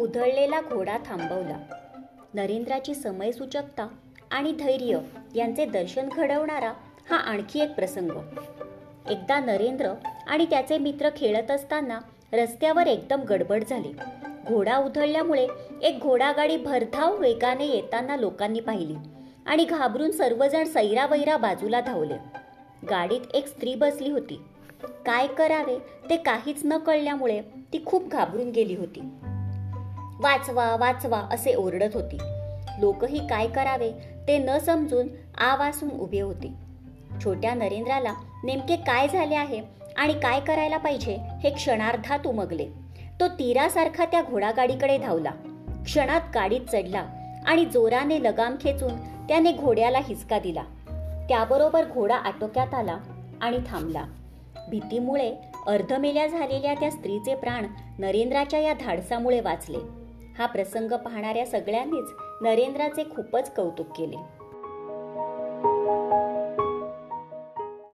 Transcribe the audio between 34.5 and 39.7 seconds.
समजून आ वासून उभे होते. छोट्या नरेंद्राला नेमके काय झाले आहे